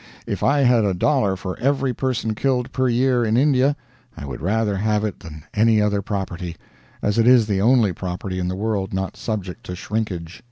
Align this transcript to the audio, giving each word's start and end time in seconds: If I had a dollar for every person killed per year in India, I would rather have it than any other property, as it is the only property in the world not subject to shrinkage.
If 0.25 0.41
I 0.41 0.61
had 0.61 0.83
a 0.83 0.95
dollar 0.95 1.35
for 1.35 1.59
every 1.59 1.93
person 1.93 2.33
killed 2.33 2.71
per 2.71 2.87
year 2.89 3.23
in 3.23 3.37
India, 3.37 3.75
I 4.17 4.25
would 4.25 4.41
rather 4.41 4.75
have 4.77 5.03
it 5.03 5.19
than 5.19 5.43
any 5.53 5.79
other 5.79 6.01
property, 6.01 6.55
as 7.03 7.19
it 7.19 7.27
is 7.27 7.45
the 7.45 7.61
only 7.61 7.93
property 7.93 8.39
in 8.39 8.47
the 8.47 8.55
world 8.55 8.95
not 8.95 9.15
subject 9.15 9.63
to 9.67 9.75
shrinkage. 9.75 10.39